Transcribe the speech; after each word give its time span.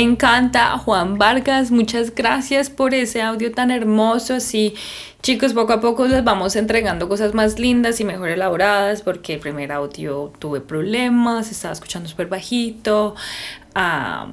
Encanta 0.00 0.78
Juan 0.78 1.18
Vargas. 1.18 1.70
Muchas 1.70 2.14
gracias 2.14 2.70
por 2.70 2.94
ese 2.94 3.20
audio 3.20 3.52
tan 3.52 3.70
hermoso. 3.70 4.32
Así, 4.32 4.74
chicos, 5.20 5.52
poco 5.52 5.74
a 5.74 5.80
poco 5.82 6.06
les 6.06 6.24
vamos 6.24 6.56
entregando 6.56 7.06
cosas 7.06 7.34
más 7.34 7.58
lindas 7.58 8.00
y 8.00 8.04
mejor 8.04 8.30
elaboradas 8.30 9.02
porque 9.02 9.34
el 9.34 9.40
primer 9.40 9.72
audio 9.72 10.32
tuve 10.38 10.62
problemas, 10.62 11.50
estaba 11.50 11.74
escuchando 11.74 12.08
súper 12.08 12.28
bajito. 12.28 13.14
Ah, 13.74 14.28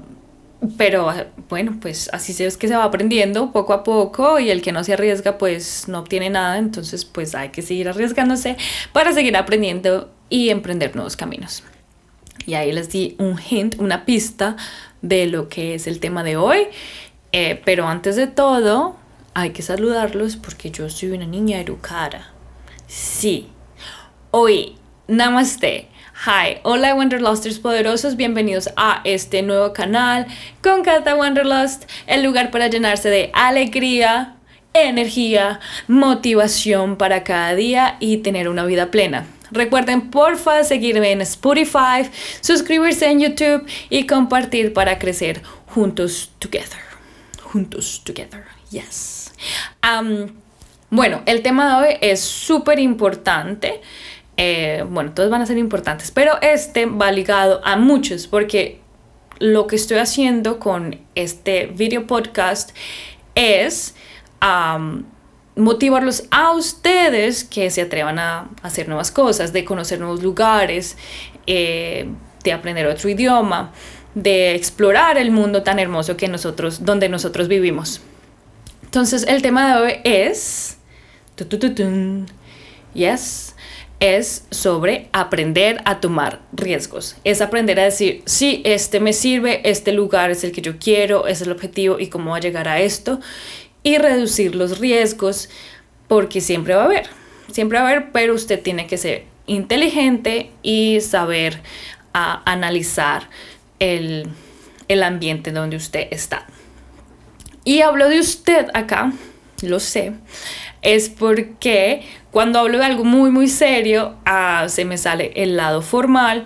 pero 0.78 1.11
bueno, 1.50 1.78
pues 1.82 2.10
así 2.14 2.42
es 2.42 2.56
que 2.56 2.70
se 2.70 2.75
va 2.78 2.86
aprendiendo 2.86 3.52
poco 3.52 3.74
a 3.74 3.84
poco 3.84 4.39
y 4.39 4.50
el 4.50 4.61
que 4.61 4.71
no 4.71 4.86
se 4.86 4.93
arriesga 4.93 5.38
pues 5.38 5.89
no 5.89 6.00
obtiene 6.00 6.29
nada, 6.29 6.60
entonces 6.60 7.04
pues 7.04 7.36
hay 7.36 7.50
que 7.50 7.61
seguir 7.61 7.89
arriesgándose 7.89 8.56
para 8.93 9.11
seguir 9.11 9.36
aprendiendo 9.36 10.10
y 10.29 10.47
emprender 10.47 10.96
nuevos 10.96 11.18
caminos. 11.18 11.61
Y 12.46 12.54
ahí 12.54 12.71
les 12.71 12.89
di 12.89 13.15
un 13.19 13.37
hint, 13.39 13.75
una 13.79 14.05
pista 14.05 14.55
de 15.01 15.27
lo 15.27 15.50
que 15.50 15.75
es 15.75 15.87
el 15.87 16.00
tema 16.00 16.23
de 16.23 16.37
hoy. 16.37 16.68
Eh, 17.32 17.61
pero 17.65 17.87
antes 17.87 18.15
de 18.15 18.27
todo, 18.27 18.96
hay 19.33 19.51
que 19.51 19.61
saludarlos 19.61 20.36
porque 20.36 20.71
yo 20.71 20.89
soy 20.89 21.11
una 21.11 21.25
niña 21.25 21.60
educada. 21.60 22.32
Sí. 22.87 23.50
Hoy, 24.32 24.75
namaste. 25.07 25.89
Hi, 26.25 26.57
hola 26.63 26.96
Wanderlusters 26.96 27.60
poderosos, 27.60 28.15
bienvenidos 28.15 28.69
a 28.75 29.01
este 29.04 29.43
nuevo 29.43 29.71
canal 29.71 30.25
con 30.63 30.82
Kata 30.82 31.13
Wanderlust, 31.13 31.83
el 32.08 32.23
lugar 32.23 32.49
para 32.49 32.69
llenarse 32.69 33.11
de 33.11 33.30
alegría, 33.33 34.35
energía, 34.73 35.59
motivación 35.88 36.97
para 36.97 37.23
cada 37.23 37.53
día 37.53 37.97
y 37.99 38.17
tener 38.17 38.49
una 38.49 38.66
vida 38.66 38.89
plena. 38.89 39.27
Recuerden 39.52 40.09
porfa 40.09 40.64
seguirme 40.64 41.12
en 41.12 41.22
Spotify, 41.22 42.09
suscribirse 42.42 43.09
en 43.09 43.20
YouTube 43.20 43.66
y 43.90 44.06
compartir 44.06 44.73
para 44.73 45.00
crecer 45.00 45.42
juntos 45.67 46.31
together. 46.40 46.80
Juntos 47.42 48.02
together. 48.03 48.45
Yes. 48.72 49.34
bueno, 50.90 51.22
el 51.25 51.42
tema 51.42 51.81
de 51.81 51.88
hoy 51.88 51.98
es 52.02 52.22
súper 52.22 52.80
importante. 52.80 53.81
Eh, 54.36 54.84
bueno, 54.90 55.14
todos 55.14 55.30
van 55.30 55.42
a 55.42 55.45
ser 55.45 55.58
importantes, 55.58 56.12
pero 56.12 56.40
este 56.42 56.86
va 56.86 57.12
ligado 57.12 57.62
a 57.64 57.75
muchos 57.75 58.28
porque 58.28 58.81
lo 59.40 59.68
que 59.68 59.75
estoy 59.75 59.98
haciendo 59.98 60.59
con 60.59 61.00
este 61.16 61.68
video 61.68 62.06
podcast 62.08 62.75
es 63.36 63.95
motivarlos 65.58 66.23
a 66.31 66.52
ustedes 66.52 67.44
que 67.44 67.69
se 67.69 67.81
atrevan 67.81 68.19
a 68.19 68.50
hacer 68.61 68.88
nuevas 68.88 69.11
cosas, 69.11 69.53
de 69.53 69.66
conocer 69.66 70.00
nuevos 70.00 70.23
lugares, 70.23 70.97
eh, 71.47 72.08
de 72.44 72.53
aprender 72.53 72.88
otro 72.88 73.09
idioma, 73.09 73.72
de 74.16 74.55
explorar 74.55 75.17
el 75.17 75.31
mundo 75.31 75.63
tan 75.63 75.80
hermoso 75.80 76.17
que 76.17 76.28
nosotros, 76.28 76.85
donde 76.85 77.09
nosotros 77.09 77.47
vivimos. 77.47 78.02
Entonces 78.83 79.25
el 79.28 79.41
tema 79.41 79.75
de 79.75 79.81
hoy 79.81 79.94
es, 80.03 80.78
yes, 82.94 83.55
es 84.00 84.45
sobre 84.52 85.09
aprender 85.11 85.81
a 85.85 86.00
tomar 86.00 86.41
riesgos. 86.53 87.16
Es 87.23 87.41
aprender 87.41 87.80
a 87.80 87.83
decir, 87.83 88.22
sí, 88.25 88.61
este 88.63 89.00
me 89.00 89.11
sirve, 89.11 89.61
este 89.69 89.91
lugar 89.91 90.30
es 90.31 90.44
el 90.44 90.52
que 90.52 90.61
yo 90.61 90.78
quiero, 90.78 91.28
es 91.28 91.41
el 91.41 91.52
objetivo 91.52 92.00
y 92.00 92.08
cómo 92.08 92.31
va 92.31 92.38
a 92.38 92.41
llegar 92.41 92.67
a 92.67 92.80
esto 92.80 93.19
y 93.83 93.97
reducir 93.97 94.56
los 94.56 94.80
riesgos 94.80 95.50
porque 96.08 96.42
siempre 96.42 96.75
va 96.75 96.83
a 96.83 96.86
haber, 96.86 97.08
siempre 97.52 97.80
va 97.80 97.86
a 97.86 97.92
haber, 97.92 98.12
pero 98.12 98.34
usted 98.34 98.62
tiene 98.62 98.88
que 98.88 98.97
ser 98.97 99.25
inteligente 99.46 100.51
y 100.62 101.00
saber 101.01 101.62
ah, 102.13 102.41
analizar 102.46 103.29
el, 103.79 104.28
el 104.88 105.03
ambiente 105.03 105.51
donde 105.51 105.78
usted 105.78 106.07
está. 106.12 106.46
Y 107.63 107.81
hablo 107.81 108.07
de 108.07 108.19
usted 108.19 108.68
acá, 108.74 109.12
lo 109.62 109.80
sé, 109.80 110.13
es 110.81 111.09
porque 111.09 112.03
cuando 112.31 112.59
hablo 112.59 112.78
de 112.78 112.85
algo 112.85 113.03
muy, 113.03 113.30
muy 113.30 113.47
serio, 113.47 114.16
ah, 114.25 114.68
se 114.69 114.85
me 114.85 114.97
sale 114.97 115.34
el 115.35 115.57
lado 115.57 115.81
formal 115.81 116.46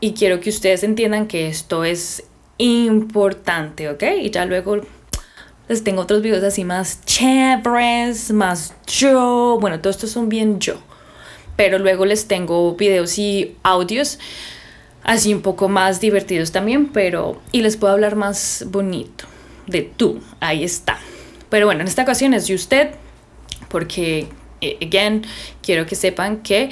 y 0.00 0.12
quiero 0.12 0.40
que 0.40 0.50
ustedes 0.50 0.82
entiendan 0.82 1.26
que 1.26 1.48
esto 1.48 1.84
es 1.84 2.24
importante, 2.58 3.88
¿ok? 3.90 4.02
Y 4.22 4.30
ya 4.30 4.46
luego 4.46 4.80
les 5.68 5.84
tengo 5.84 6.02
otros 6.02 6.22
videos 6.22 6.42
así 6.42 6.64
más 6.64 7.04
chéveres, 7.04 8.32
más 8.32 8.74
yo. 8.86 9.58
Bueno, 9.60 9.80
todos 9.80 9.96
estos 9.96 10.10
son 10.10 10.28
bien 10.28 10.58
yo. 10.60 10.74
Pero 11.56 11.78
luego 11.78 12.04
les 12.04 12.26
tengo 12.26 12.74
videos 12.74 13.18
y 13.18 13.56
audios 13.62 14.18
así 15.04 15.34
un 15.34 15.42
poco 15.42 15.68
más 15.68 16.00
divertidos 16.00 16.52
también, 16.52 16.88
pero... 16.88 17.40
Y 17.52 17.62
les 17.62 17.76
puedo 17.76 17.92
hablar 17.92 18.16
más 18.16 18.64
bonito 18.68 19.24
de 19.66 19.82
tú. 19.82 20.20
Ahí 20.40 20.64
está. 20.64 20.98
Pero 21.50 21.66
bueno, 21.66 21.82
en 21.82 21.88
esta 21.88 22.02
ocasión 22.02 22.34
es 22.34 22.46
de 22.46 22.54
usted, 22.54 22.90
porque, 23.68 24.28
eh, 24.60 24.78
again, 24.80 25.24
quiero 25.62 25.86
que 25.86 25.94
sepan 25.94 26.38
que 26.38 26.70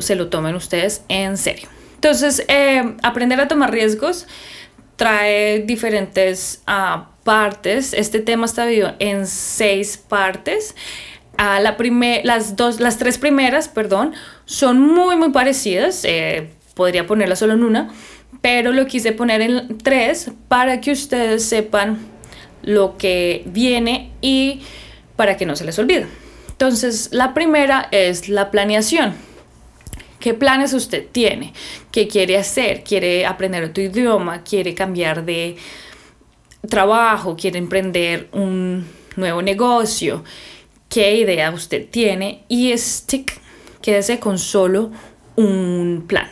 se 0.00 0.14
lo 0.14 0.28
tomen 0.28 0.54
ustedes 0.54 1.02
en 1.08 1.36
serio. 1.36 1.68
Entonces, 1.96 2.44
eh, 2.48 2.96
aprender 3.02 3.40
a 3.40 3.48
tomar 3.48 3.70
riesgos 3.72 4.26
trae 5.00 5.60
diferentes 5.60 6.62
uh, 6.68 7.04
partes. 7.24 7.94
Este 7.94 8.20
tema 8.20 8.44
está 8.44 8.66
dividido 8.66 8.92
en 8.98 9.26
seis 9.26 9.96
partes. 9.96 10.74
Uh, 11.38 11.62
la 11.62 11.74
las, 12.22 12.54
dos, 12.54 12.80
las 12.80 12.98
tres 12.98 13.16
primeras, 13.16 13.66
perdón, 13.68 14.12
son 14.44 14.78
muy, 14.78 15.16
muy 15.16 15.30
parecidas. 15.30 16.04
Eh, 16.04 16.50
podría 16.74 17.06
ponerlas 17.06 17.38
solo 17.38 17.54
en 17.54 17.64
una, 17.64 17.88
pero 18.42 18.72
lo 18.72 18.84
quise 18.84 19.12
poner 19.12 19.40
en 19.40 19.78
tres 19.78 20.32
para 20.48 20.82
que 20.82 20.92
ustedes 20.92 21.46
sepan 21.46 21.96
lo 22.62 22.98
que 22.98 23.44
viene 23.46 24.12
y 24.20 24.60
para 25.16 25.38
que 25.38 25.46
no 25.46 25.56
se 25.56 25.64
les 25.64 25.78
olvide. 25.78 26.08
Entonces, 26.50 27.08
la 27.10 27.32
primera 27.32 27.88
es 27.90 28.28
la 28.28 28.50
planeación. 28.50 29.14
¿Qué 30.20 30.34
planes 30.34 30.74
usted 30.74 31.06
tiene? 31.10 31.54
¿Qué 31.90 32.06
quiere 32.06 32.36
hacer? 32.36 32.84
¿Quiere 32.84 33.24
aprender 33.24 33.64
otro 33.64 33.82
idioma? 33.82 34.44
¿Quiere 34.44 34.74
cambiar 34.74 35.24
de 35.24 35.56
trabajo? 36.68 37.36
¿Quiere 37.36 37.58
emprender 37.58 38.28
un 38.32 38.86
nuevo 39.16 39.40
negocio? 39.40 40.22
¿Qué 40.90 41.16
idea 41.16 41.50
usted 41.50 41.88
tiene? 41.88 42.44
Y 42.48 42.76
stick, 42.76 43.40
quédese 43.80 44.20
con 44.20 44.38
solo 44.38 44.90
un 45.36 46.04
plan. 46.06 46.28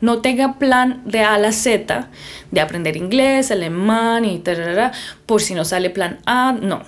No 0.00 0.20
tenga 0.20 0.58
plan 0.58 1.02
de 1.04 1.20
A 1.20 1.34
a 1.34 1.38
la 1.38 1.50
Z, 1.50 2.10
de 2.52 2.60
aprender 2.60 2.96
inglés, 2.96 3.50
alemán 3.50 4.24
y 4.26 4.38
tal, 4.38 4.92
por 5.26 5.42
si 5.42 5.54
no 5.54 5.64
sale 5.64 5.90
plan 5.90 6.20
A, 6.24 6.52
no. 6.52 6.82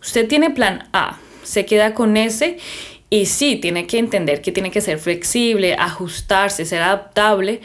Usted 0.00 0.28
tiene 0.28 0.50
plan 0.50 0.88
A, 0.92 1.18
se 1.42 1.64
queda 1.64 1.94
con 1.94 2.16
ese 2.16 2.58
y 3.14 3.26
sí, 3.26 3.54
tiene 3.54 3.86
que 3.86 3.98
entender 3.98 4.42
que 4.42 4.50
tiene 4.50 4.72
que 4.72 4.80
ser 4.80 4.98
flexible, 4.98 5.76
ajustarse, 5.78 6.64
ser 6.64 6.82
adaptable, 6.82 7.60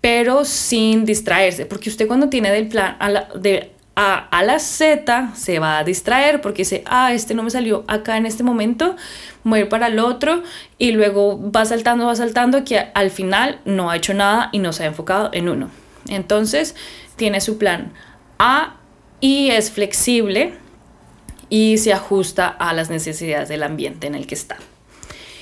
pero 0.00 0.44
sin 0.44 1.04
distraerse, 1.04 1.64
porque 1.64 1.90
usted 1.90 2.08
cuando 2.08 2.28
tiene 2.28 2.50
del 2.50 2.66
plan 2.66 2.96
a 2.98 3.08
la, 3.08 3.28
de 3.36 3.70
A 3.94 4.16
a 4.16 4.42
la 4.42 4.58
Z 4.58 5.30
se 5.36 5.60
va 5.60 5.78
a 5.78 5.84
distraer 5.84 6.40
porque 6.40 6.62
dice, 6.62 6.82
ah, 6.86 7.12
este 7.12 7.34
no 7.34 7.44
me 7.44 7.50
salió 7.50 7.84
acá 7.86 8.16
en 8.16 8.26
este 8.26 8.42
momento, 8.42 8.96
voy 9.44 9.60
a 9.60 9.62
ir 9.62 9.68
para 9.68 9.86
el 9.86 10.00
otro 10.00 10.42
y 10.76 10.90
luego 10.90 11.38
va 11.52 11.64
saltando, 11.66 12.06
va 12.06 12.16
saltando 12.16 12.64
que 12.64 12.88
al 12.92 13.12
final 13.12 13.60
no 13.64 13.92
ha 13.92 13.96
hecho 13.96 14.12
nada 14.12 14.48
y 14.50 14.58
no 14.58 14.72
se 14.72 14.82
ha 14.82 14.86
enfocado 14.86 15.30
en 15.32 15.48
uno. 15.48 15.70
Entonces, 16.08 16.74
tiene 17.14 17.40
su 17.40 17.58
plan 17.58 17.92
A 18.40 18.74
y 19.20 19.50
es 19.50 19.70
flexible 19.70 20.54
y 21.48 21.78
se 21.78 21.92
ajusta 21.92 22.48
a 22.48 22.72
las 22.72 22.90
necesidades 22.90 23.48
del 23.48 23.62
ambiente 23.62 24.08
en 24.08 24.16
el 24.16 24.26
que 24.26 24.34
está. 24.34 24.58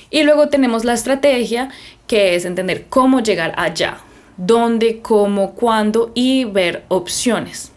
Y 0.09 0.23
luego 0.23 0.49
tenemos 0.49 0.85
la 0.85 0.93
estrategia, 0.93 1.69
que 2.07 2.35
es 2.35 2.45
entender 2.45 2.85
cómo 2.89 3.21
llegar 3.21 3.53
allá, 3.57 3.99
dónde, 4.37 4.99
cómo, 5.01 5.53
cuándo 5.53 6.11
y 6.15 6.45
ver 6.45 6.83
opciones. 6.87 7.71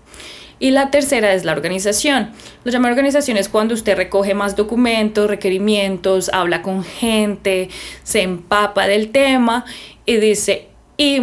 Y 0.58 0.70
la 0.70 0.90
tercera 0.90 1.34
es 1.34 1.44
la 1.44 1.52
organización. 1.52 2.30
Lo 2.62 2.70
llama 2.70 2.88
organización 2.88 3.36
es 3.36 3.48
cuando 3.48 3.74
usted 3.74 3.96
recoge 3.96 4.32
más 4.32 4.54
documentos, 4.54 5.28
requerimientos, 5.28 6.30
habla 6.32 6.62
con 6.62 6.84
gente, 6.84 7.68
se 8.04 8.22
empapa 8.22 8.86
del 8.86 9.10
tema 9.10 9.64
y 10.06 10.16
dice, 10.18 10.68
y 10.96 11.20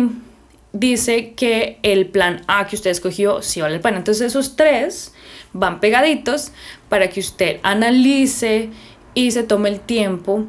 dice 0.74 1.34
que 1.36 1.80
el 1.84 2.08
plan 2.08 2.42
A 2.48 2.68
que 2.68 2.76
usted 2.76 2.92
escogió 2.92 3.42
sí 3.42 3.62
vale 3.62 3.76
el 3.76 3.82
plan. 3.82 3.96
Entonces 3.96 4.28
esos 4.28 4.58
tres 4.58 5.14
van 5.54 5.80
pegaditos 5.80 6.52
para 6.90 7.10
que 7.10 7.22
usted 7.22 7.60
analice 7.64 8.70
y 9.14 9.32
se 9.32 9.44
tome 9.44 9.70
el 9.70 9.80
tiempo 9.80 10.46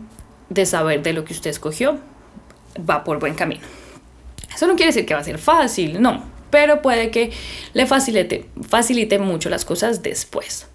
de 0.51 0.67
saber 0.67 1.03
de 1.03 1.15
lo 1.15 1.25
que 1.25 1.33
usted 1.33 1.49
escogió. 1.49 1.99
Va 2.79 3.03
por 3.03 3.19
buen 3.19 3.35
camino. 3.35 3.63
Eso 4.55 4.67
no 4.67 4.77
quiere 4.77 4.93
decir 4.93 5.07
que 5.07 5.15
va 5.15 5.21
a 5.21 5.25
ser 5.25 5.39
fácil, 5.39 6.03
no, 6.03 6.25
pero 6.51 6.83
puede 6.83 7.11
que 7.11 7.33
le 7.73 7.87
facilite, 7.87 8.47
facilite 8.69 9.19
mucho 9.19 9.49
las 9.49 9.65
cosas 9.65 10.03
después. 10.03 10.67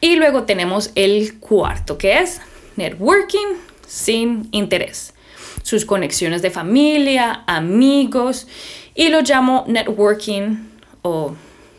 Y 0.00 0.16
luego 0.16 0.44
tenemos 0.44 0.92
el 0.94 1.40
cuarto, 1.40 1.98
que 1.98 2.20
es 2.20 2.40
networking 2.76 3.56
sin 3.86 4.48
interés. 4.52 5.14
Sus 5.62 5.84
conexiones 5.84 6.42
de 6.42 6.50
familia, 6.50 7.42
amigos, 7.46 8.46
y 8.94 9.08
lo 9.08 9.22
llamo 9.22 9.64
networking 9.66 10.68
o 11.02 11.34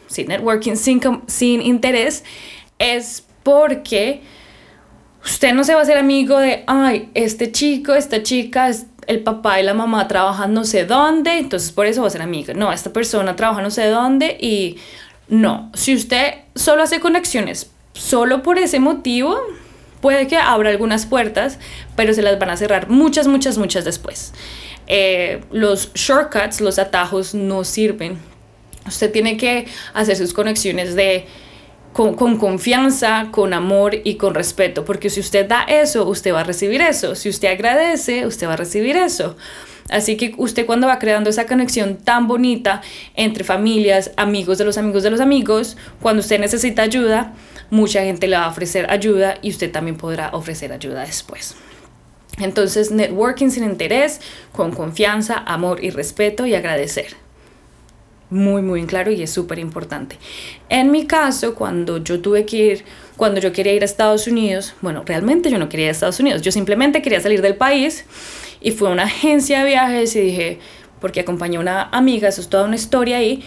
sí, 0.08 0.26
networking 0.26 0.76
sin, 0.76 1.02
sin 1.28 1.62
interés 1.62 2.24
es 2.78 3.24
porque 3.44 4.22
usted 5.24 5.54
no 5.54 5.64
se 5.64 5.74
va 5.74 5.80
a 5.80 5.84
hacer 5.84 5.98
amigo 5.98 6.40
de, 6.40 6.64
ay, 6.68 7.10
este 7.14 7.52
chico, 7.52 7.94
esta 7.94 8.24
chica, 8.24 8.72
el 9.08 9.22
papá 9.22 9.60
y 9.60 9.64
la 9.64 9.74
mamá 9.74 10.08
trabajan 10.08 10.54
no 10.54 10.66
sé 10.66 10.86
dónde, 10.86 11.38
entonces 11.40 11.72
por 11.72 11.86
eso 11.86 12.02
va 12.02 12.08
a 12.08 12.12
ser 12.12 12.22
amigo. 12.22 12.54
No, 12.54 12.72
esta 12.72 12.94
persona 12.94 13.36
trabaja 13.36 13.62
no 13.62 13.72
sé 13.72 13.88
dónde 13.88 14.38
y 14.40 14.78
no, 15.28 15.72
si 15.74 15.96
usted 15.96 16.36
solo 16.56 16.84
hace 16.84 17.00
conexiones 17.00 17.72
solo 17.94 18.44
por 18.44 18.58
ese 18.58 18.80
motivo, 18.80 19.38
puede 20.02 20.28
que 20.28 20.38
abra 20.38 20.70
algunas 20.70 21.06
puertas, 21.06 21.60
pero 21.96 22.14
se 22.14 22.22
las 22.22 22.40
van 22.40 22.50
a 22.50 22.58
cerrar 22.58 22.90
muchas, 22.90 23.28
muchas, 23.28 23.58
muchas 23.58 23.86
después. 23.86 24.34
Eh, 24.88 25.42
los 25.52 25.94
shortcuts, 25.94 26.62
los 26.62 26.80
atajos 26.80 27.34
no 27.36 27.64
sirven. 27.64 28.18
Usted 28.88 29.12
tiene 29.12 29.38
que 29.38 29.68
hacer 29.94 30.16
sus 30.16 30.34
conexiones 30.34 30.96
de 30.96 31.28
con, 31.94 32.16
con, 32.16 32.38
confianza, 32.38 33.30
con 33.32 33.54
amor 33.54 33.96
y 34.04 34.16
con 34.16 34.36
respeto, 34.36 34.86
porque 34.86 35.10
si 35.10 35.20
usted 35.20 35.48
da 35.48 35.64
eso, 35.64 36.08
usted 36.08 36.34
va 36.34 36.42
a 36.42 36.44
recibir 36.44 36.82
eso. 36.82 37.16
Si 37.16 37.30
usted 37.30 37.50
agradece, 37.50 38.26
usted 38.26 38.48
va 38.48 38.54
a 38.54 38.58
recibir 38.58 38.96
eso. 38.96 39.36
Así 39.90 40.18
que 40.18 40.34
usted 40.38 40.66
cuando 40.66 40.88
va 40.88 41.00
creando 41.00 41.30
esa 41.30 41.48
conexión 41.48 41.98
tan 41.98 42.28
bonita 42.28 42.82
entre 43.16 43.44
familias, 43.44 44.12
amigos 44.18 44.60
de 44.60 44.66
los 44.66 44.78
amigos 44.78 45.04
de 45.04 45.10
los 45.10 45.20
amigos, 45.20 45.78
cuando 46.00 46.22
usted 46.22 46.40
necesita 46.40 46.84
ayuda, 46.84 47.34
mucha 47.72 48.04
gente 48.04 48.28
le 48.28 48.38
va 48.38 48.46
a 48.46 48.50
ofrecer 48.50 48.90
ayuda 48.92 49.38
y 49.42 49.50
usted 49.50 49.72
también 49.72 49.98
podrá 49.98 50.30
ofrecer 50.34 50.72
ayuda 50.72 51.02
después. 51.02 51.56
Entonces, 52.38 52.92
networking 52.92 53.50
sin 53.50 53.64
interés, 53.64 54.22
con 54.54 54.72
confianza, 54.72 55.44
amor 55.46 55.84
y 55.84 55.90
respeto 55.90 56.46
y 56.46 56.54
agradecer. 56.54 57.18
Muy, 58.30 58.62
muy 58.62 58.86
claro 58.86 59.12
y 59.12 59.24
es 59.24 59.32
súper 59.32 59.58
importante. 59.58 60.18
En 60.70 60.92
mi 60.92 61.08
caso, 61.08 61.56
cuando 61.56 61.98
yo 61.98 62.22
tuve 62.22 62.46
que 62.46 62.58
ir, 62.58 62.86
cuando 63.18 63.40
yo 63.40 63.52
quería 63.52 63.74
ir 63.74 63.82
a 63.82 63.86
Estados 63.86 64.28
Unidos, 64.28 64.76
bueno, 64.82 65.04
realmente 65.04 65.50
yo 65.50 65.58
no 65.58 65.68
quería 65.68 65.88
ir 65.88 65.90
a 65.90 65.94
Estados 65.94 66.20
Unidos, 66.20 66.44
yo 66.44 66.52
simplemente 66.52 67.02
quería 67.02 67.22
salir 67.22 67.42
del 67.42 67.56
país 67.56 68.06
y 68.62 68.72
fui 68.72 68.88
a 68.88 68.92
una 68.92 69.04
agencia 69.04 69.60
de 69.60 69.66
viajes 69.66 70.16
y 70.16 70.22
dije, 70.22 70.60
porque 71.02 71.22
acompañé 71.22 71.58
a 71.58 71.60
una 71.60 71.84
amiga, 71.92 72.28
eso 72.28 72.42
es 72.42 72.50
toda 72.50 72.66
una 72.66 72.76
historia 72.76 73.18
ahí, 73.18 73.44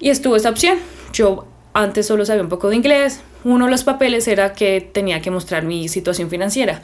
y 0.00 0.10
estuvo 0.10 0.36
esa 0.36 0.50
opción. 0.50 0.78
Yo 1.12 1.46
antes 1.72 2.06
solo 2.06 2.26
sabía 2.26 2.42
un 2.42 2.48
poco 2.48 2.68
de 2.68 2.76
inglés, 2.76 3.22
uno 3.44 3.64
de 3.66 3.70
los 3.70 3.84
papeles 3.84 4.28
era 4.28 4.52
que 4.52 4.80
tenía 4.80 5.22
que 5.22 5.30
mostrar 5.30 5.64
mi 5.64 5.88
situación 5.88 6.28
financiera. 6.28 6.82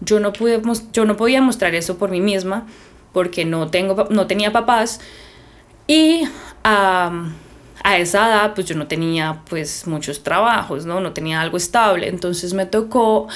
Yo 0.00 0.20
no, 0.20 0.32
pude, 0.32 0.62
yo 0.92 1.04
no 1.04 1.16
podía 1.16 1.42
mostrar 1.42 1.74
eso 1.74 1.98
por 1.98 2.10
mí 2.10 2.20
misma 2.20 2.66
porque 3.12 3.44
no, 3.44 3.68
tengo, 3.68 4.06
no 4.10 4.26
tenía 4.26 4.52
papás 4.52 5.00
y 5.88 6.22
a 6.68 7.96
esa 7.98 8.28
edad 8.28 8.54
pues 8.54 8.66
yo 8.66 8.74
no 8.74 8.86
tenía 8.86 9.42
pues 9.48 9.86
muchos 9.86 10.22
trabajos, 10.22 10.86
¿no? 10.86 11.00
No 11.00 11.12
tenía 11.12 11.40
algo 11.40 11.56
estable. 11.56 12.08
Entonces 12.08 12.54
me 12.54 12.66
tocó 12.66 13.28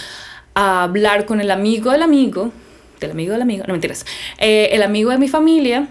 hablar 0.54 1.26
con 1.26 1.40
el 1.40 1.50
amigo 1.50 1.90
del 1.90 2.02
amigo, 2.02 2.52
del 3.00 3.12
amigo 3.12 3.32
del 3.32 3.42
amigo, 3.42 3.64
no 3.66 3.72
mentiras, 3.72 4.04
eh, 4.38 4.70
el 4.72 4.82
amigo 4.82 5.10
de 5.10 5.18
mi 5.18 5.28
familia, 5.28 5.88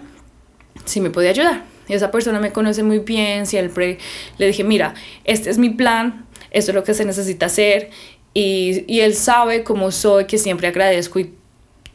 si 0.84 1.00
me 1.00 1.10
podía 1.10 1.30
ayudar. 1.30 1.64
Y 1.88 1.94
esa 1.94 2.10
persona 2.10 2.38
me 2.38 2.52
conoce 2.52 2.82
muy 2.82 3.00
bien, 3.00 3.46
siempre 3.46 3.98
le 4.38 4.46
dije, 4.46 4.62
mira, 4.62 4.94
este 5.24 5.50
es 5.50 5.58
mi 5.58 5.70
plan, 5.70 6.26
esto 6.50 6.70
es 6.70 6.74
lo 6.74 6.84
que 6.84 6.94
se 6.94 7.04
necesita 7.04 7.46
hacer 7.46 7.90
y, 8.34 8.84
y 8.86 9.00
él 9.00 9.14
sabe 9.14 9.64
cómo 9.64 9.90
soy, 9.90 10.26
que 10.26 10.38
siempre 10.38 10.68
agradezco 10.68 11.18
y 11.18 11.34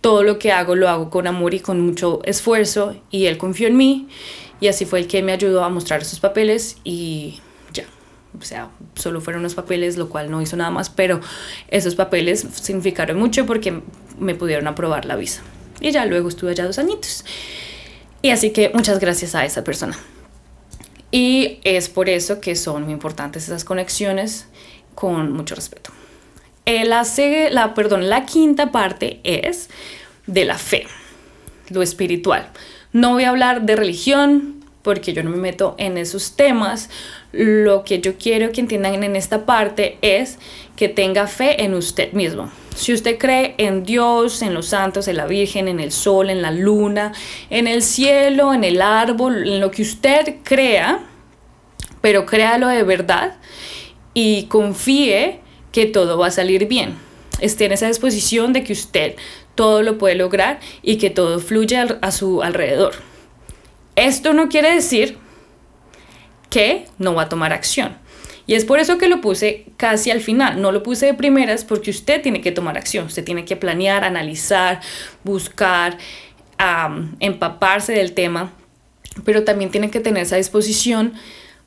todo 0.08 0.24
lo 0.24 0.40
que 0.40 0.54
hago 0.54 0.78
lo 0.78 0.88
hago 0.88 1.10
con 1.10 1.28
amor 1.28 1.54
y 1.54 1.60
con 1.60 1.82
mucho 1.82 2.22
esfuerzo 2.24 2.96
y 3.12 3.26
él 3.26 3.38
confió 3.38 3.68
en 3.68 3.76
mí 3.76 4.08
y 4.62 4.70
así 4.70 4.86
fue 4.86 5.00
el 5.00 5.08
que 5.08 5.22
me 5.22 5.34
ayudó 5.34 5.66
a 5.66 5.70
mostrar 5.70 6.06
sus 6.06 6.22
papeles 6.22 6.78
y 6.86 7.42
ya, 7.74 7.84
o 8.40 8.42
sea, 8.42 8.70
solo 8.96 9.20
fueron 9.20 9.42
unos 9.42 9.54
papeles, 9.54 9.98
lo 9.98 10.08
cual 10.08 10.32
no 10.32 10.42
hizo 10.42 10.56
nada 10.56 10.72
más, 10.72 10.90
pero 10.90 11.20
esos 11.68 11.96
papeles 11.96 12.48
significaron 12.54 13.20
mucho 13.20 13.46
porque 13.46 13.82
me 14.18 14.34
pudieron 14.34 14.68
aprobar 14.68 15.04
la 15.04 15.18
visa. 15.18 15.42
Y 15.82 15.92
ya 15.92 16.06
luego 16.06 16.30
estuve 16.30 16.52
allá 16.52 16.66
dos 16.66 16.80
añitos. 16.80 17.26
Y 18.22 18.30
así 18.30 18.52
que 18.52 18.72
muchas 18.74 19.02
gracias 19.02 19.36
a 19.36 19.44
esa 19.44 19.66
persona. 19.66 20.00
Y 21.12 21.60
es 21.66 21.90
por 21.90 22.08
eso 22.08 22.40
que 22.40 22.56
son 22.56 22.84
muy 22.84 22.94
importantes 22.94 23.44
esas 23.44 23.66
conexiones 23.66 24.48
con 24.96 25.34
mucho 25.34 25.54
respeto. 25.54 25.97
Eh, 26.68 26.84
la, 26.84 27.08
la, 27.52 27.74
perdón, 27.74 28.10
la 28.10 28.26
quinta 28.26 28.74
parte 28.74 29.22
es 29.24 29.70
de 30.26 30.44
la 30.44 30.58
fe, 30.58 30.86
lo 31.70 31.82
espiritual. 31.82 32.50
No 32.92 33.14
voy 33.14 33.24
a 33.24 33.30
hablar 33.30 33.62
de 33.62 33.78
religión 33.78 34.66
porque 34.82 35.14
yo 35.14 35.24
no 35.24 35.30
me 35.30 35.38
meto 35.38 35.76
en 35.78 35.98
esos 35.98 36.36
temas. 36.36 36.90
Lo 37.32 37.86
que 37.86 38.02
yo 38.02 38.18
quiero 38.18 38.52
que 38.52 38.60
entiendan 38.60 39.02
en 39.02 39.16
esta 39.16 39.46
parte 39.46 39.98
es 40.02 40.40
que 40.76 40.90
tenga 40.90 41.28
fe 41.28 41.64
en 41.64 41.74
usted 41.74 42.12
mismo. 42.12 42.52
Si 42.76 42.92
usted 42.92 43.18
cree 43.18 43.56
en 43.58 43.86
Dios, 43.86 44.42
en 44.42 44.54
los 44.54 44.66
santos, 44.66 45.08
en 45.08 45.16
la 45.16 45.26
Virgen, 45.26 45.70
en 45.70 45.80
el 45.80 45.94
sol, 45.94 46.30
en 46.30 46.42
la 46.42 46.52
luna, 46.52 47.14
en 47.50 47.68
el 47.68 47.82
cielo, 47.82 48.54
en 48.54 48.66
el 48.66 48.82
árbol, 48.82 49.48
en 49.48 49.62
lo 49.62 49.72
que 49.72 49.84
usted 49.84 50.36
crea, 50.44 51.00
pero 52.02 52.26
créalo 52.26 52.68
de 52.68 52.84
verdad 52.84 53.38
y 54.14 54.48
confíe 54.48 55.47
que 55.72 55.86
todo 55.86 56.18
va 56.18 56.28
a 56.28 56.32
salir 56.32 56.68
bien. 56.68 56.96
Esté 57.40 57.66
en 57.66 57.72
esa 57.72 57.88
disposición 57.88 58.54
de 58.54 58.64
que 58.64 58.74
usted 58.74 59.16
todo 59.56 59.84
lo 59.84 59.98
puede 59.98 60.16
lograr 60.16 60.60
y 60.82 60.98
que 60.98 61.10
todo 61.10 61.40
fluye 61.40 61.78
a 61.78 62.12
su 62.12 62.42
alrededor. 62.42 62.94
Esto 63.96 64.34
no 64.34 64.50
quiere 64.50 64.74
decir 64.74 65.18
que 66.50 66.86
no 66.98 67.16
va 67.16 67.24
a 67.24 67.30
tomar 67.30 67.54
acción. 67.54 67.98
Y 68.48 68.56
es 68.56 68.64
por 68.64 68.80
eso 68.80 68.98
que 68.98 69.10
lo 69.10 69.20
puse 69.20 69.66
casi 69.76 70.10
al 70.10 70.22
final. 70.22 70.62
No 70.62 70.72
lo 70.72 70.82
puse 70.82 71.06
de 71.08 71.14
primeras 71.14 71.66
porque 71.66 71.92
usted 71.92 72.22
tiene 72.22 72.40
que 72.40 72.54
tomar 72.54 72.78
acción. 72.78 73.08
Usted 73.08 73.26
tiene 73.26 73.44
que 73.44 73.58
planear, 73.58 74.06
analizar, 74.06 74.80
buscar, 75.24 75.98
empaparse 77.20 77.92
del 77.92 78.14
tema. 78.14 78.54
Pero 79.26 79.44
también 79.44 79.70
tiene 79.70 79.92
que 79.92 80.00
tener 80.00 80.24
esa 80.24 80.38
disposición 80.38 81.14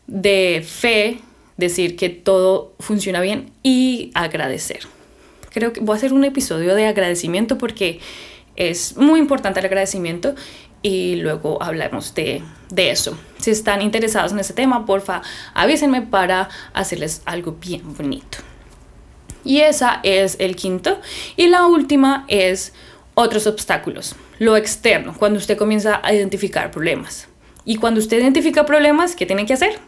de 0.07 0.65
fe, 0.67 1.19
decir 1.61 1.95
que 1.97 2.09
todo 2.09 2.75
funciona 2.81 3.21
bien 3.21 3.53
y 3.63 4.11
agradecer. 4.15 4.81
Creo 5.53 5.73
que 5.73 5.81
voy 5.81 5.95
a 5.95 5.97
hacer 5.97 6.13
un 6.13 6.25
episodio 6.25 6.75
de 6.75 6.87
agradecimiento 6.87 7.59
porque 7.59 8.01
es 8.57 8.97
muy 8.97 9.21
importante 9.21 9.61
el 9.61 9.67
agradecimiento 9.67 10.35
y 10.83 11.17
luego 11.17 11.63
hablamos 11.63 12.15
de, 12.15 12.43
de, 12.71 12.91
eso. 12.91 13.17
Si 13.39 13.51
están 13.51 13.83
interesados 13.83 14.33
en 14.33 14.39
ese 14.39 14.55
tema, 14.55 14.87
porfa, 14.87 15.23
avísenme 15.55 16.03
para 16.03 16.49
hacerles 16.73 17.23
algo 17.27 17.53
bien 17.61 17.95
bonito. 17.95 18.39
Y 19.45 19.61
esa 19.61 20.01
es 20.03 20.37
el 20.39 20.57
quinto. 20.57 21.01
Y 21.37 21.49
la 21.49 21.67
última 21.67 22.25
es 22.29 22.73
otros 23.15 23.47
obstáculos. 23.47 24.15
Lo 24.39 24.57
externo, 24.57 25.15
cuando 25.19 25.39
usted 25.39 25.59
comienza 25.59 26.01
a 26.03 26.15
identificar 26.15 26.71
problemas. 26.71 27.29
Y 27.65 27.77
cuando 27.77 28.01
usted 28.01 28.19
identifica 28.19 28.65
problemas, 28.65 29.15
¿qué 29.15 29.27
tiene 29.27 29.47
que 29.47 29.55
hacer? 29.55 29.79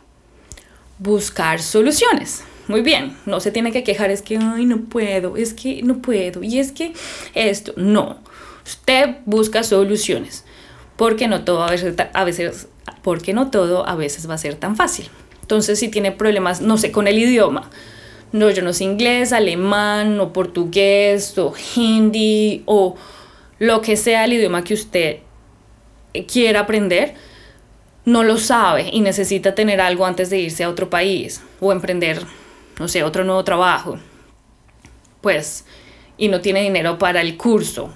Buscar 1.03 1.61
soluciones. 1.61 2.45
Muy 2.69 2.81
bien, 2.81 3.17
no 3.27 3.41
se 3.41 3.51
tiene 3.51 3.73
que 3.73 3.83
quejar, 3.83 4.11
es 4.11 4.23
que, 4.23 4.39
ay, 4.39 4.67
no 4.67 4.83
puedo, 4.83 5.37
es 5.37 5.53
que 5.53 5.83
no 5.83 6.01
puedo, 6.01 6.45
y 6.45 6.61
es 6.61 6.71
que 6.71 6.93
esto, 7.35 7.73
no. 7.77 8.21
Usted 8.65 9.17
busca 9.27 9.65
soluciones 9.65 10.45
porque 10.97 11.27
no 11.27 11.43
todo 11.43 11.65
a 11.65 11.71
veces, 12.25 12.69
porque 13.03 13.33
no 13.33 13.51
todo 13.51 13.89
a 13.89 13.97
veces 13.97 14.31
va 14.31 14.35
a 14.35 14.39
ser 14.39 14.55
tan 14.55 14.77
fácil. 14.77 15.09
Entonces, 15.41 15.81
si 15.81 15.89
tiene 15.89 16.13
problemas, 16.13 16.61
no 16.61 16.79
sé, 16.79 16.93
con 16.93 17.09
el 17.09 17.19
idioma, 17.19 17.69
no, 18.31 18.49
yo 18.51 18.63
no 18.63 18.73
sé 18.73 18.85
inglés, 18.85 19.33
alemán, 19.33 20.21
o 20.21 20.33
portugués, 20.33 21.37
o 21.39 21.53
hindi, 21.75 22.63
o 22.67 22.95
lo 23.59 23.81
que 23.81 23.97
sea 23.97 24.25
el 24.25 24.35
idioma 24.35 24.63
que 24.63 24.75
usted 24.75 25.19
quiera 26.33 26.61
aprender, 26.61 27.15
no 28.05 28.25
lo 28.25 28.39
sabe 28.39 28.89
y 28.93 29.01
necesita 29.01 29.55
tener 29.55 29.81
algo 29.81 30.07
antes 30.07 30.31
de 30.31 30.39
irse 30.39 30.65
a 30.65 30.69
otro 30.69 30.91
país 30.91 31.43
o 31.61 31.73
emprender, 31.73 32.23
no 32.79 32.89
sé, 32.89 33.03
otro 33.05 33.25
nuevo 33.25 33.45
trabajo, 33.45 33.99
pues, 35.21 35.65
y 36.19 36.29
no 36.29 36.41
tiene 36.41 36.63
dinero 36.63 36.99
para 36.99 37.21
el 37.21 37.37
curso 37.37 37.95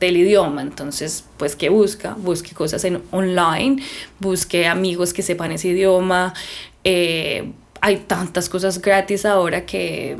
del 0.00 0.16
idioma. 0.16 0.62
Entonces, 0.62 1.24
pues, 1.36 1.56
¿qué 1.56 1.68
busca? 1.68 2.14
Busque 2.18 2.54
cosas 2.54 2.84
en 2.84 3.02
online, 3.10 3.82
busque 4.18 4.66
amigos 4.66 5.12
que 5.12 5.22
sepan 5.22 5.52
ese 5.52 5.68
idioma. 5.68 6.34
Eh, 6.84 7.52
hay 7.80 7.96
tantas 7.98 8.48
cosas 8.48 8.80
gratis 8.80 9.24
ahora 9.24 9.66
que 9.66 10.16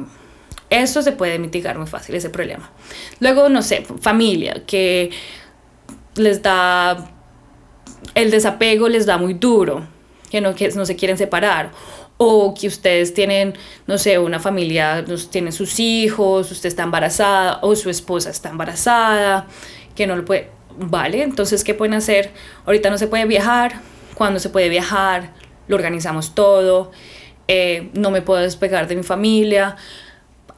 eso 0.70 1.02
se 1.02 1.12
puede 1.12 1.38
mitigar 1.38 1.78
muy 1.78 1.86
fácil, 1.86 2.14
ese 2.14 2.30
problema. 2.30 2.70
Luego, 3.20 3.48
no 3.48 3.62
sé, 3.62 3.86
familia, 4.00 4.62
que 4.66 5.10
les 6.16 6.42
da, 6.42 7.12
el 8.16 8.30
desapego 8.30 8.88
les 8.88 9.04
da 9.04 9.18
muy 9.18 9.34
duro, 9.34 9.86
que 10.30 10.40
no, 10.40 10.54
que 10.54 10.68
no 10.70 10.86
se 10.86 10.96
quieren 10.96 11.18
separar. 11.18 11.70
O 12.16 12.54
que 12.54 12.66
ustedes 12.66 13.12
tienen, 13.12 13.52
no 13.86 13.98
sé, 13.98 14.18
una 14.18 14.40
familia, 14.40 15.04
tienen 15.30 15.52
sus 15.52 15.78
hijos, 15.78 16.50
usted 16.50 16.68
está 16.68 16.82
embarazada 16.82 17.58
o 17.60 17.76
su 17.76 17.90
esposa 17.90 18.30
está 18.30 18.48
embarazada, 18.48 19.46
que 19.94 20.06
no 20.06 20.16
lo 20.16 20.24
puede, 20.24 20.48
vale, 20.78 21.22
entonces, 21.22 21.62
¿qué 21.62 21.74
pueden 21.74 21.92
hacer? 21.92 22.30
Ahorita 22.64 22.88
no 22.88 22.96
se 22.96 23.06
puede 23.06 23.26
viajar, 23.26 23.82
cuando 24.14 24.40
se 24.40 24.48
puede 24.48 24.70
viajar, 24.70 25.34
lo 25.68 25.76
organizamos 25.76 26.34
todo, 26.34 26.90
eh, 27.48 27.90
no 27.92 28.10
me 28.10 28.22
puedo 28.22 28.40
despegar 28.40 28.88
de 28.88 28.96
mi 28.96 29.02
familia, 29.02 29.76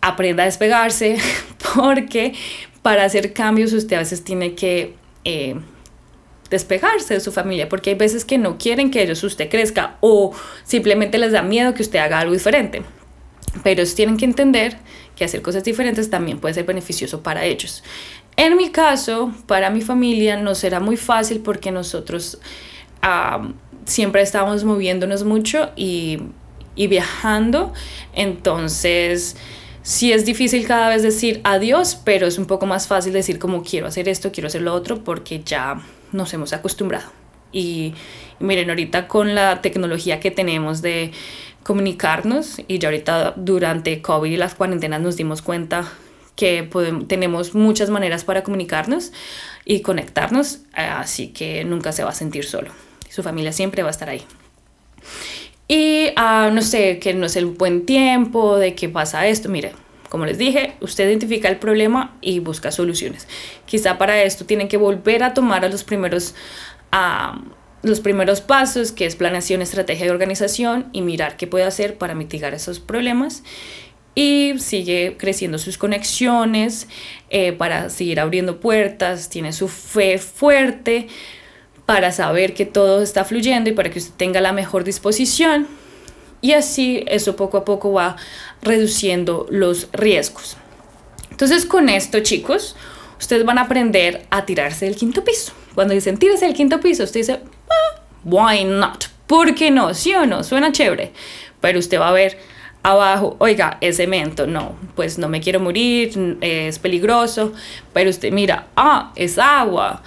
aprenda 0.01 0.45
a 0.45 0.47
despegarse, 0.47 1.19
porque 1.75 2.35
para 2.83 3.03
hacer 3.03 3.33
cambios 3.33 3.73
usted 3.73 3.97
a 3.97 3.99
veces 3.99 4.23
tiene 4.23 4.55
que 4.55 4.95
eh, 5.25 5.57
despegarse 6.51 7.15
de 7.15 7.21
su 7.21 7.33
familia, 7.33 7.69
porque 7.69 7.91
hay 7.91 7.97
veces 7.97 8.25
que 8.25 8.39
no 8.39 8.59
quieren 8.59 8.91
que 8.91 9.03
ellos 9.03 9.23
usted 9.23 9.49
crezca 9.49 9.97
o 10.01 10.33
simplemente 10.65 11.19
les 11.19 11.33
da 11.33 11.43
miedo 11.43 11.75
que 11.75 11.83
usted 11.83 11.99
haga 11.99 12.21
algo 12.21 12.33
diferente. 12.33 12.83
Pero 13.63 13.81
ellos 13.81 13.95
tienen 13.95 14.17
que 14.17 14.25
entender 14.25 14.79
que 15.17 15.25
hacer 15.25 15.43
cosas 15.43 15.65
diferentes 15.65 16.11
también 16.11 16.39
puede 16.39 16.55
ser 16.55 16.65
beneficioso 16.65 17.23
para 17.23 17.45
ellos. 17.45 17.83
En 18.37 18.57
mi 18.57 18.71
caso, 18.71 19.33
para 19.47 19.69
mi 19.69 19.81
familia 19.81 20.37
no 20.37 20.55
será 20.55 20.79
muy 20.81 20.97
fácil 20.97 21.41
porque 21.41 21.73
nosotros 21.73 22.39
siempre 23.85 24.23
estamos 24.23 24.65
moviéndonos 24.65 25.25
mucho 25.25 25.71
y, 25.77 26.21
y 26.77 26.87
viajando, 26.87 27.73
entonces 28.13 29.37
sí 29.83 30.13
es 30.13 30.25
difícil 30.25 30.67
cada 30.67 30.89
vez 30.89 31.03
decir 31.03 31.41
adiós, 31.45 31.99
pero 32.05 32.27
es 32.27 32.39
un 32.39 32.47
poco 32.47 32.67
más 32.67 32.87
fácil 32.87 33.13
decir 33.13 33.39
como 33.39 33.63
quiero 33.63 33.87
hacer 33.87 34.09
esto, 34.09 34.31
quiero 34.31 34.49
hacer 34.49 34.63
lo 34.63 34.75
otro, 34.75 35.03
porque 35.03 35.43
ya 35.45 35.81
nos 36.13 36.33
hemos 36.35 36.53
acostumbrado. 36.53 37.11
Y, 37.53 37.95
miren, 38.41 38.69
ahorita 38.69 39.09
con 39.09 39.35
la 39.35 39.63
tecnología 39.63 40.21
que 40.21 40.31
tenemos 40.31 40.83
de 40.83 41.13
comunicarnos, 41.63 42.61
y 42.67 42.79
ya 42.79 42.89
ahorita 42.89 43.35
durante 43.37 44.01
COVID 44.03 44.31
y 44.31 44.37
las 44.37 44.55
cuarentenas 44.55 45.01
nos 45.01 45.17
dimos 45.17 45.43
cuenta 45.43 45.91
que 46.37 46.63
podemos, 46.63 47.09
tenemos 47.09 47.55
muchas 47.55 47.91
maneras 47.91 48.25
para 48.25 48.43
comunicarnos 48.43 49.13
y 49.65 49.81
conectarnos, 49.81 50.61
así 50.73 51.29
que 51.29 51.65
nunca 51.65 51.93
se 51.93 52.05
va 52.05 52.11
a 52.11 52.15
sentir 52.15 52.45
solo. 52.45 52.71
Su 53.11 53.23
familia 53.23 53.53
siempre 53.53 53.83
va 53.83 53.89
a 53.89 53.91
estar 53.91 54.09
ahí. 54.09 54.23
Y 55.67 56.09
uh, 56.17 56.51
no 56.53 56.63
sé, 56.63 56.99
que 56.99 57.13
no 57.13 57.27
es 57.27 57.37
el 57.37 57.47
buen 57.47 57.85
tiempo, 57.85 58.57
de 58.57 58.75
qué 58.75 58.89
pasa 58.89 59.27
esto. 59.27 59.49
Mire, 59.49 59.73
como 60.09 60.25
les 60.27 60.39
dije, 60.39 60.75
usted 60.81 61.07
identifica 61.07 61.49
el 61.49 61.59
problema 61.59 62.17
y 62.21 62.39
busca 62.41 62.71
soluciones. 62.71 63.29
Quizá 63.67 63.99
para 63.99 64.23
esto 64.23 64.45
tienen 64.45 64.69
que 64.69 64.77
volver 64.77 65.23
a 65.23 65.35
tomar 65.35 65.65
a 65.65 65.69
los 65.69 65.85
primeros, 65.85 66.35
los 67.83 68.01
primeros 68.01 68.41
pasos, 68.41 68.93
que 68.93 69.07
es 69.07 69.17
planeación, 69.17 69.63
estrategia 69.63 70.07
de 70.07 70.13
organización 70.13 70.89
y 70.93 71.03
mirar 71.03 71.37
qué 71.37 71.47
puede 71.47 71.65
hacer 71.65 71.99
para 71.99 72.15
mitigar 72.15 72.55
esos 72.55 72.81
problemas. 72.81 73.43
Y 74.15 74.55
sigue 74.59 75.17
creciendo 75.17 75.59
sus 75.59 75.79
conexiones 75.79 76.89
eh, 77.31 77.53
para 77.53 77.89
seguir 77.89 78.19
abriendo 78.19 78.59
puertas, 78.59 79.29
tiene 79.29 79.53
su 79.53 79.69
fe 79.69 80.19
fuerte 80.19 81.07
para 81.87 82.11
saber 82.13 82.53
que 82.53 82.67
todo 82.67 83.03
está 83.03 83.25
fluyendo 83.25 83.71
y 83.71 83.75
para 83.75 83.91
que 83.91 83.99
usted 83.99 84.13
tenga 84.17 84.41
la 84.41 84.53
mejor 84.53 84.85
disposición. 84.85 85.69
Y 86.41 86.53
así 86.53 87.05
eso 87.07 87.37
poco 87.37 87.59
a 87.59 87.65
poco 87.65 87.93
va 87.93 88.17
reduciendo 88.63 89.47
los 89.51 89.89
riesgos. 89.93 90.57
Entonces 91.31 91.67
con 91.67 91.89
esto, 91.89 92.21
chicos, 92.21 92.77
ustedes 93.19 93.45
van 93.45 93.59
a 93.59 93.63
aprender 93.63 94.27
a 94.31 94.45
tirarse 94.47 94.87
del 94.87 94.97
quinto 94.97 95.25
piso. 95.25 95.53
Cuando 95.75 95.95
dicen 95.95 96.19
tírese 96.19 96.47
del 96.47 96.55
quinto 96.55 96.81
piso, 96.81 97.05
usted 97.05 97.21
dice, 97.21 97.41
ah, 97.71 98.01
why 98.25 98.65
not? 98.65 99.07
¿Por 99.27 99.55
qué 99.55 99.71
no? 99.71 99.95
¿Sí 99.95 100.15
o 100.15 100.27
no? 100.27 100.43
Suena 100.43 100.73
chévere. 100.73 101.13
Pero 101.61 101.79
usted 101.79 102.01
va 102.01 102.09
a 102.09 102.13
ver 102.13 102.39
abajo, 102.83 103.37
oiga, 103.39 103.79
es 103.81 103.97
cemento, 103.97 104.47
no, 104.47 104.77
pues 104.95 105.19
no 105.19 105.29
me 105.29 105.41
quiero 105.41 105.61
morir, 105.61 106.39
es 106.41 106.79
peligroso. 106.79 107.53
Pero 107.93 108.11
usted 108.11 108.33
mira, 108.33 108.69
ah, 108.77 109.13
es 109.17 109.39
agua 109.39 110.03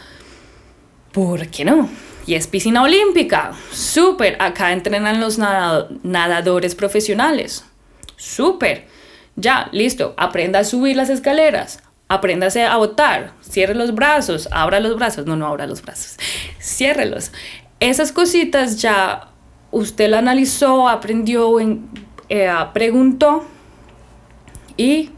¿Por 1.11 1.47
qué 1.47 1.65
no? 1.65 1.89
Y 2.25 2.35
es 2.35 2.47
piscina 2.47 2.83
olímpica. 2.83 3.51
Súper. 3.71 4.37
Acá 4.39 4.71
entrenan 4.71 5.19
los 5.19 5.37
nadadores 5.37 6.75
profesionales. 6.75 7.65
Súper. 8.15 8.87
Ya, 9.35 9.69
listo. 9.71 10.13
Aprenda 10.17 10.59
a 10.59 10.63
subir 10.63 10.95
las 10.95 11.09
escaleras. 11.09 11.81
Apréndase 12.07 12.63
a 12.63 12.77
botar. 12.77 13.33
Cierre 13.41 13.73
los 13.73 13.95
brazos. 13.95 14.47
Abra 14.51 14.79
los 14.79 14.95
brazos. 14.97 15.25
No, 15.25 15.35
no 15.35 15.47
abra 15.47 15.65
los 15.67 15.81
brazos. 15.81 16.17
Ciérrelos. 16.59 17.31
Esas 17.79 18.11
cositas 18.11 18.81
ya 18.81 19.29
usted 19.71 20.09
la 20.09 20.19
analizó, 20.19 20.87
aprendió, 20.87 21.57
eh, 22.29 22.51
preguntó 22.73 23.45
y 24.77 25.09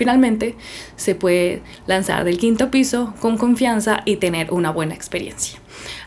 finalmente 0.00 0.56
se 0.96 1.14
puede 1.14 1.60
lanzar 1.86 2.24
del 2.24 2.38
quinto 2.38 2.70
piso 2.70 3.12
con 3.20 3.36
confianza 3.36 4.00
y 4.06 4.16
tener 4.16 4.50
una 4.50 4.70
buena 4.70 4.94
experiencia. 4.94 5.58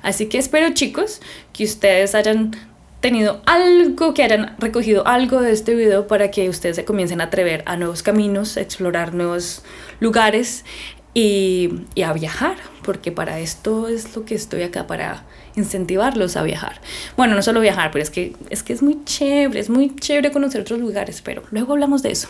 Así 0.02 0.26
que 0.26 0.40
espero 0.40 0.74
chicos 0.74 1.22
que 1.54 1.64
ustedes 1.64 2.16
hayan 2.16 2.56
tenido 3.02 3.44
algo, 3.46 4.16
que 4.16 4.24
hayan 4.24 4.56
recogido 4.58 5.06
algo 5.06 5.42
de 5.42 5.52
este 5.52 5.76
video 5.76 6.08
para 6.08 6.32
que 6.32 6.50
ustedes 6.50 6.76
se 6.76 6.86
comiencen 6.86 7.22
a 7.22 7.26
atrever 7.26 7.62
a 7.68 7.78
nuevos 7.78 8.02
caminos, 8.02 8.58
a 8.58 8.62
explorar 8.62 9.14
nuevos 9.14 9.62
lugares 10.00 10.66
y, 11.14 11.82
y, 11.94 12.02
a 12.02 12.14
viajar, 12.14 12.56
porque 12.82 13.12
para 13.12 13.40
esto 13.42 13.90
es 13.90 14.16
lo 14.16 14.26
que 14.26 14.34
estoy 14.34 14.64
acá, 14.64 14.88
para 14.88 15.24
incentivarlos 15.56 16.36
a 16.36 16.42
viajar. 16.42 16.82
Bueno, 17.16 17.36
no 17.36 17.44
solo 17.44 17.60
viajar, 17.60 17.92
pero 17.92 18.02
es 18.02 18.10
que 18.10 18.36
es, 18.50 18.64
que 18.64 18.74
es 18.74 18.82
muy 18.82 19.04
chévere, 19.06 19.60
es 19.60 19.70
muy 19.70 19.96
chévere 19.96 20.32
conocer 20.32 20.62
otros 20.62 20.80
lugares, 20.80 21.22
pero 21.22 21.44
luego 21.52 21.74
hablamos 21.74 22.02
de 22.02 22.10
eso. 22.10 22.28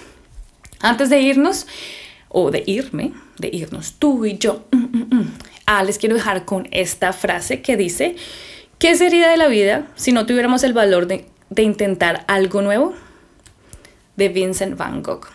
Antes 0.84 1.10
de 1.10 1.22
irnos, 1.22 1.66
o 2.28 2.52
de 2.52 2.64
irme, 2.66 3.14
de 3.38 3.50
irnos 3.54 3.94
tú 3.94 4.26
y 4.26 4.38
yo, 4.38 4.66
mm, 4.72 4.78
mm, 4.78 5.16
mm, 5.16 5.34
ah, 5.66 5.84
les 5.84 5.98
quiero 5.98 6.16
dejar 6.16 6.44
con 6.46 6.68
esta 6.72 7.14
frase 7.14 7.62
que 7.62 7.78
dice, 7.78 8.16
¿qué 8.80 8.96
sería 8.96 9.30
de 9.30 9.38
la 9.38 9.48
vida 9.48 9.88
si 9.96 10.12
no 10.12 10.26
tuviéramos 10.26 10.64
el 10.64 10.74
valor 10.74 11.08
de, 11.08 11.26
de 11.50 11.64
intentar 11.64 12.26
algo 12.28 12.62
nuevo? 12.62 12.94
De 14.18 14.28
Vincent 14.30 14.76
Van 14.78 15.02
Gogh. 15.02 15.28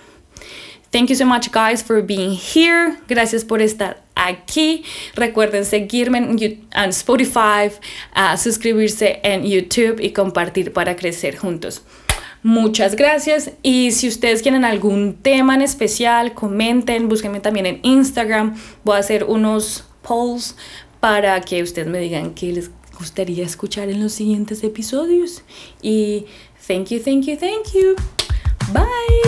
Thank 0.90 1.08
you 1.08 1.16
so 1.16 1.24
much 1.24 1.50
guys 1.50 1.82
for 1.82 2.02
being 2.02 2.32
here. 2.32 2.96
Gracias 3.08 3.44
por 3.44 3.60
estar 3.62 4.02
aquí. 4.14 4.84
Recuerden 5.14 5.64
seguirme 5.64 6.18
en, 6.18 6.88
Spotify, 6.90 7.70
uh, 8.16 8.36
suscribirse 8.36 9.20
en 9.22 9.44
YouTube 9.44 10.00
y 10.00 10.12
compartir 10.12 10.72
para 10.72 10.94
crecer 10.94 11.36
juntos. 11.36 11.82
Muchas 12.42 12.94
gracias 12.94 13.50
y 13.62 13.90
si 13.90 14.08
ustedes 14.08 14.42
quieren 14.42 14.64
algún 14.64 15.14
tema 15.14 15.54
en 15.54 15.62
especial, 15.62 16.34
comenten, 16.34 17.08
búsquenme 17.08 17.40
también 17.40 17.66
en 17.66 17.80
Instagram. 17.82 18.56
Voy 18.84 18.96
a 18.96 19.00
hacer 19.00 19.24
unos 19.24 19.84
polls 20.02 20.56
para 21.00 21.40
que 21.40 21.62
ustedes 21.62 21.88
me 21.88 21.98
digan 21.98 22.34
qué 22.34 22.52
les 22.52 22.70
gustaría 22.98 23.44
escuchar 23.44 23.88
en 23.88 24.02
los 24.02 24.12
siguientes 24.12 24.62
episodios. 24.64 25.42
Y 25.82 26.26
thank 26.66 26.88
you, 26.88 27.00
thank 27.00 27.24
you, 27.24 27.36
thank 27.36 27.72
you. 27.74 27.94
Bye. 28.72 29.27